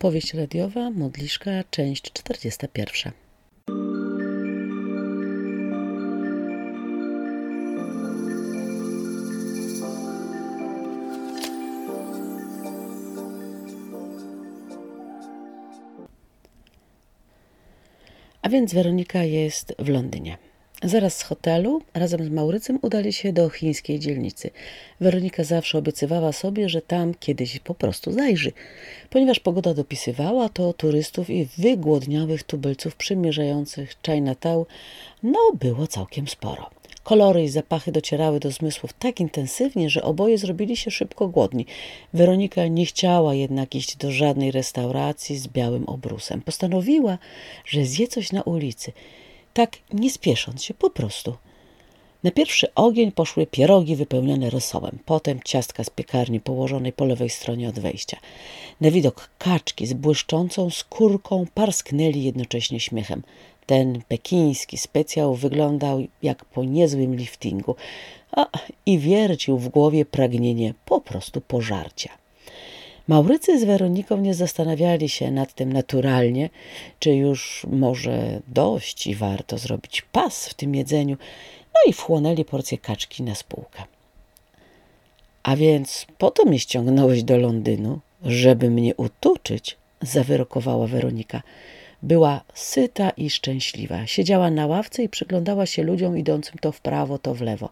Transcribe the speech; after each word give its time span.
Powieść 0.00 0.34
radiowa, 0.34 0.90
modliszka, 0.90 1.50
część 1.70 2.12
41. 2.12 3.12
A 18.42 18.48
więc 18.48 18.74
Weronika 18.74 19.24
jest 19.24 19.74
w 19.78 19.88
Londynie. 19.88 20.49
Zaraz 20.82 21.16
z 21.16 21.22
hotelu 21.22 21.82
razem 21.94 22.24
z 22.24 22.28
Maurycem 22.28 22.78
udali 22.82 23.12
się 23.12 23.32
do 23.32 23.48
chińskiej 23.48 23.98
dzielnicy. 23.98 24.50
Weronika 25.00 25.44
zawsze 25.44 25.78
obiecywała 25.78 26.32
sobie, 26.32 26.68
że 26.68 26.82
tam 26.82 27.14
kiedyś 27.14 27.58
po 27.58 27.74
prostu 27.74 28.12
zajrzy. 28.12 28.52
Ponieważ 29.10 29.40
pogoda 29.40 29.74
dopisywała, 29.74 30.48
to 30.48 30.72
turystów 30.72 31.30
i 31.30 31.48
wygłodniałych 31.58 32.42
tubylców 32.42 32.96
przymierzających 32.96 33.94
Chinatown 34.06 34.64
no 35.22 35.38
było 35.60 35.86
całkiem 35.86 36.28
sporo. 36.28 36.70
Kolory 37.02 37.42
i 37.42 37.48
zapachy 37.48 37.92
docierały 37.92 38.40
do 38.40 38.50
zmysłów 38.50 38.92
tak 38.92 39.20
intensywnie, 39.20 39.90
że 39.90 40.02
oboje 40.02 40.38
zrobili 40.38 40.76
się 40.76 40.90
szybko 40.90 41.28
głodni. 41.28 41.66
Weronika 42.14 42.66
nie 42.66 42.86
chciała 42.86 43.34
jednak 43.34 43.74
iść 43.74 43.96
do 43.96 44.10
żadnej 44.10 44.50
restauracji 44.50 45.38
z 45.38 45.48
białym 45.48 45.84
obrusem. 45.88 46.42
Postanowiła, 46.42 47.18
że 47.64 47.84
zje 47.84 48.08
coś 48.08 48.32
na 48.32 48.42
ulicy– 48.42 48.92
tak 49.54 49.76
nie 49.92 50.10
spiesząc 50.10 50.64
się, 50.64 50.74
po 50.74 50.90
prostu. 50.90 51.36
Na 52.24 52.30
pierwszy 52.30 52.74
ogień 52.74 53.12
poszły 53.12 53.46
pierogi 53.46 53.96
wypełnione 53.96 54.50
rosołem, 54.50 54.98
potem 55.04 55.40
ciastka 55.44 55.84
z 55.84 55.90
piekarni 55.90 56.40
położonej 56.40 56.92
po 56.92 57.04
lewej 57.04 57.30
stronie 57.30 57.68
od 57.68 57.78
wejścia. 57.78 58.16
Na 58.80 58.90
widok 58.90 59.30
kaczki 59.38 59.86
z 59.86 59.92
błyszczącą 59.92 60.70
skórką 60.70 61.46
parsknęli 61.54 62.22
jednocześnie 62.22 62.80
śmiechem. 62.80 63.22
Ten 63.66 64.02
pekiński 64.08 64.78
specjał 64.78 65.34
wyglądał 65.34 66.02
jak 66.22 66.44
po 66.44 66.64
niezłym 66.64 67.16
liftingu, 67.16 67.76
a 68.32 68.46
i 68.86 68.98
wiercił 68.98 69.58
w 69.58 69.68
głowie 69.68 70.04
pragnienie 70.04 70.74
po 70.84 71.00
prostu 71.00 71.40
pożarcia. 71.40 72.10
Maurycy 73.10 73.60
z 73.60 73.64
Weroniką 73.64 74.16
nie 74.16 74.34
zastanawiali 74.34 75.08
się 75.08 75.30
nad 75.30 75.54
tym 75.54 75.72
naturalnie, 75.72 76.50
czy 76.98 77.14
już 77.14 77.66
może 77.70 78.40
dość 78.48 79.06
i 79.06 79.14
warto 79.14 79.58
zrobić 79.58 80.02
pas 80.02 80.48
w 80.48 80.54
tym 80.54 80.74
jedzeniu, 80.74 81.16
no 81.74 81.90
i 81.90 81.92
wchłonęli 81.92 82.44
porcję 82.44 82.78
kaczki 82.78 83.22
na 83.22 83.34
spółkę. 83.34 83.82
A 85.42 85.56
więc 85.56 86.06
po 86.18 86.30
to 86.30 86.44
mnie 86.44 86.58
ściągnąłeś 86.58 87.22
do 87.22 87.36
Londynu, 87.36 87.98
żeby 88.24 88.70
mnie 88.70 88.94
utuczyć, 88.94 89.76
zawyrokowała 90.02 90.86
Weronika. 90.86 91.42
Była 92.02 92.40
syta 92.54 93.10
i 93.10 93.30
szczęśliwa. 93.30 94.06
Siedziała 94.06 94.50
na 94.50 94.66
ławce 94.66 95.02
i 95.02 95.08
przyglądała 95.08 95.66
się 95.66 95.82
ludziom 95.82 96.18
idącym 96.18 96.54
to 96.60 96.72
w 96.72 96.80
prawo, 96.80 97.18
to 97.18 97.34
w 97.34 97.40
lewo. 97.40 97.68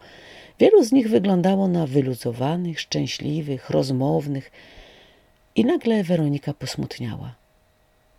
Wielu 0.61 0.85
z 0.85 0.93
nich 0.93 1.11
wyglądało 1.11 1.69
na 1.69 1.87
wyluzowanych, 1.87 2.81
szczęśliwych, 2.81 3.71
rozmownych, 3.71 4.51
i 5.59 5.65
nagle 5.65 6.03
Weronika 6.05 6.55
posmutniała. 6.55 7.35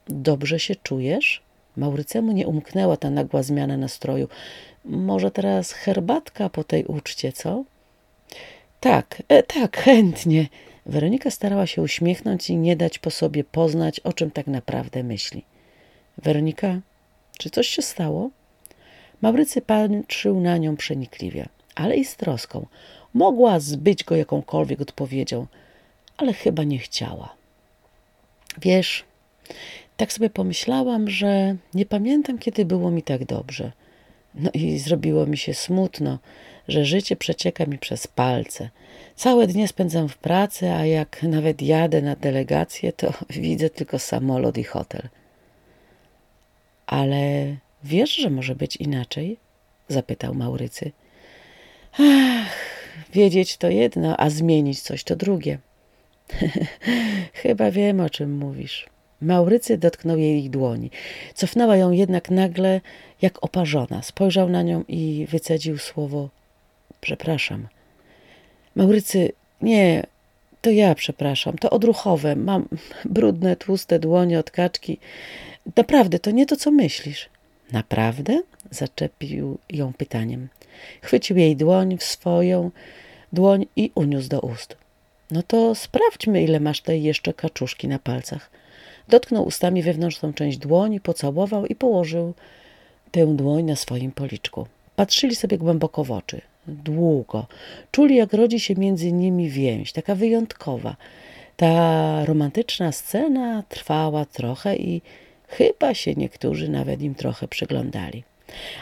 Dobrze 0.07 0.59
się 0.59 0.75
czujesz? 0.75 1.41
Maurycemu 1.77 2.31
nie 2.31 2.47
umknęła 2.47 2.97
ta 2.97 3.09
nagła 3.09 3.43
zmiana 3.43 3.77
nastroju. 3.77 4.27
Może 4.85 5.31
teraz 5.31 5.71
herbatka 5.71 6.49
po 6.49 6.63
tej 6.63 6.85
uczcie, 6.85 7.31
co? 7.31 7.63
Tak, 8.79 9.23
e, 9.27 9.43
tak, 9.43 9.77
chętnie. 9.77 10.47
Weronika 10.85 11.31
starała 11.31 11.67
się 11.67 11.81
uśmiechnąć 11.81 12.49
i 12.49 12.57
nie 12.57 12.75
dać 12.75 12.99
po 12.99 13.11
sobie 13.11 13.43
poznać, 13.43 13.99
o 13.99 14.13
czym 14.13 14.31
tak 14.31 14.47
naprawdę 14.47 15.03
myśli. 15.03 15.45
Weronika, 16.17 16.79
czy 17.37 17.49
coś 17.49 17.67
się 17.67 17.81
stało? 17.81 18.29
Maurycy 19.21 19.61
patrzył 19.61 20.39
na 20.39 20.57
nią 20.57 20.77
przenikliwie, 20.77 21.45
ale 21.75 21.95
i 21.95 22.05
z 22.05 22.15
troską. 22.15 22.65
Mogła 23.13 23.59
zbyć 23.59 24.03
go 24.03 24.15
jakąkolwiek 24.15 24.81
odpowiedzią– 24.81 25.45
ale 26.19 26.33
chyba 26.33 26.63
nie 26.63 26.79
chciała. 26.79 27.35
Wiesz, 28.61 29.03
tak 29.97 30.13
sobie 30.13 30.29
pomyślałam, 30.29 31.09
że 31.09 31.55
nie 31.73 31.85
pamiętam, 31.85 32.37
kiedy 32.37 32.65
było 32.65 32.91
mi 32.91 33.03
tak 33.03 33.25
dobrze. 33.25 33.71
No 34.35 34.49
i 34.53 34.79
zrobiło 34.79 35.25
mi 35.25 35.37
się 35.37 35.53
smutno, 35.53 36.19
że 36.67 36.85
życie 36.85 37.15
przecieka 37.15 37.65
mi 37.65 37.77
przez 37.77 38.07
palce. 38.07 38.69
Całe 39.15 39.47
dnie 39.47 39.67
spędzam 39.67 40.09
w 40.09 40.17
pracy, 40.17 40.71
a 40.71 40.85
jak 40.85 41.23
nawet 41.23 41.61
jadę 41.61 42.01
na 42.01 42.15
delegację, 42.15 42.93
to 42.93 43.13
widzę 43.29 43.69
tylko 43.69 43.99
samolot 43.99 44.57
i 44.57 44.63
hotel. 44.63 45.09
Ale 46.87 47.55
wiesz, 47.83 48.15
że 48.15 48.29
może 48.29 48.55
być 48.55 48.75
inaczej? 48.75 49.37
zapytał 49.87 50.33
Maurycy. 50.35 50.91
Ach, 51.93 52.55
wiedzieć 53.13 53.57
to 53.57 53.69
jedno, 53.69 54.17
a 54.17 54.29
zmienić 54.29 54.81
coś 54.81 55.03
to 55.03 55.15
drugie. 55.15 55.59
Chyba 57.41 57.71
wiem, 57.71 57.99
o 57.99 58.09
czym 58.09 58.37
mówisz. 58.37 58.89
Maurycy 59.21 59.77
dotknął 59.77 60.17
jej 60.17 60.49
dłoni. 60.49 60.91
Cofnęła 61.33 61.77
ją 61.77 61.91
jednak 61.91 62.29
nagle, 62.29 62.81
jak 63.21 63.43
oparzona. 63.43 64.01
Spojrzał 64.01 64.49
na 64.49 64.61
nią 64.61 64.83
i 64.87 65.27
wycedził 65.29 65.77
słowo 65.77 66.29
przepraszam. 67.01 67.67
Maurycy, 68.75 69.31
nie, 69.61 70.03
to 70.61 70.69
ja 70.69 70.95
przepraszam. 70.95 71.57
To 71.57 71.69
odruchowe. 71.69 72.35
Mam 72.35 72.67
brudne, 73.05 73.55
tłuste 73.55 73.99
dłonie 73.99 74.39
od 74.39 74.51
kaczki. 74.51 74.97
Naprawdę, 75.75 76.19
to 76.19 76.31
nie 76.31 76.45
to, 76.45 76.55
co 76.55 76.71
myślisz. 76.71 77.29
Naprawdę? 77.71 78.41
Zaczepił 78.71 79.57
ją 79.69 79.93
pytaniem. 79.93 80.47
Chwycił 81.01 81.37
jej 81.37 81.55
dłoń 81.55 81.97
w 81.97 82.03
swoją 82.03 82.71
dłoń 83.33 83.65
i 83.75 83.91
uniósł 83.95 84.29
do 84.29 84.39
ust. 84.39 84.77
No 85.31 85.43
to 85.43 85.75
sprawdźmy, 85.75 86.43
ile 86.43 86.59
masz 86.59 86.81
tej 86.81 87.03
jeszcze 87.03 87.33
kaczuszki 87.33 87.87
na 87.87 87.99
palcach. 87.99 88.49
Dotknął 89.07 89.45
ustami 89.45 89.83
wewnętrzną 89.83 90.33
część 90.33 90.57
dłoni, 90.57 90.99
pocałował 90.99 91.65
i 91.65 91.75
położył 91.75 92.33
tę 93.11 93.35
dłoń 93.35 93.63
na 93.63 93.75
swoim 93.75 94.11
policzku. 94.11 94.67
Patrzyli 94.95 95.35
sobie 95.35 95.57
głęboko 95.57 96.03
w 96.03 96.11
oczy. 96.11 96.41
Długo. 96.67 97.45
Czuli, 97.91 98.15
jak 98.15 98.33
rodzi 98.33 98.59
się 98.59 98.75
między 98.75 99.11
nimi 99.11 99.49
więź, 99.49 99.91
taka 99.91 100.15
wyjątkowa. 100.15 100.95
Ta 101.57 102.25
romantyczna 102.25 102.91
scena 102.91 103.63
trwała 103.69 104.25
trochę 104.25 104.75
i 104.75 105.01
chyba 105.47 105.93
się 105.93 106.13
niektórzy 106.13 106.69
nawet 106.69 107.01
im 107.01 107.15
trochę 107.15 107.47
przyglądali. 107.47 108.23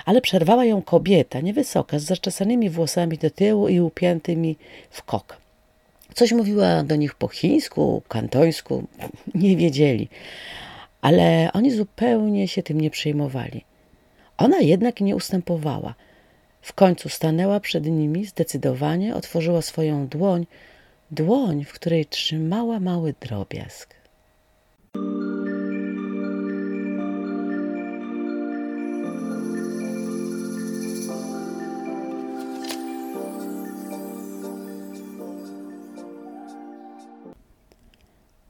Ale 0.06 0.22
przerwała 0.22 0.66
ją 0.66 0.82
kobieta, 0.82 1.42
niewysoka, 1.42 2.00
z 2.00 2.04
zaczesanymi 2.04 2.70
włosami 2.70 3.18
do 3.18 3.30
tyłu 3.30 3.68
i 3.68 3.80
upiętymi 3.80 4.56
w 4.90 5.04
kok. 5.04 5.47
Coś 6.14 6.32
mówiła 6.32 6.84
do 6.84 6.96
nich 6.96 7.16
po 7.16 7.28
chińsku, 7.28 8.02
kantońsku, 8.08 8.88
nie 9.36 9.58
wiedzieli, 9.58 10.10
ale 11.02 11.50
oni 11.54 11.72
zupełnie 11.72 12.48
się 12.48 12.64
tym 12.64 12.82
nie 12.82 12.90
przejmowali. 12.90 13.66
Ona 14.38 14.60
jednak 14.60 15.02
nie 15.02 15.16
ustępowała. 15.16 15.96
W 16.62 16.74
końcu 16.74 17.10
stanęła 17.10 17.60
przed 17.60 17.86
nimi, 17.86 18.26
zdecydowanie 18.26 19.16
otworzyła 19.16 19.62
swoją 19.62 20.08
dłoń, 20.08 20.46
dłoń, 21.12 21.64
w 21.64 21.74
której 21.74 22.06
trzymała 22.06 22.80
mały 22.80 23.14
drobiazg. 23.20 23.94